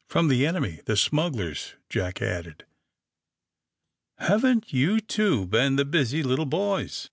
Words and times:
''^^From 0.10 0.28
the 0.28 0.44
enemy, 0.44 0.80
the 0.86 0.96
smugglers," 0.96 1.74
Jack 1.88 2.20
added. 2.20 2.64
^'Haven't 4.20 4.72
you 4.72 4.98
two 4.98 5.46
been 5.46 5.76
the 5.76 5.84
busy 5.84 6.24
little 6.24 6.44
boys! 6.44 7.04